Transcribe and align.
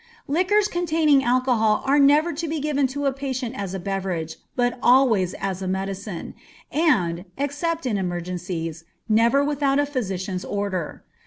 Liquors 0.27 0.67
containing 0.67 1.23
alcohol 1.23 1.83
are 1.85 1.99
never 1.99 2.33
to 2.33 2.47
be 2.47 2.59
given 2.59 2.87
to 2.87 3.11
patients 3.11 3.55
as 3.55 3.75
a 3.75 3.79
beverage, 3.79 4.37
but 4.55 4.79
always 4.81 5.35
as 5.35 5.61
a 5.61 5.67
medicine, 5.67 6.33
and, 6.71 7.23
except 7.37 7.85
in 7.85 7.99
emergencies, 7.99 8.83
never 9.07 9.43
without 9.43 9.77
a 9.77 9.85
physician's 9.85 10.43
order. 10.43 11.03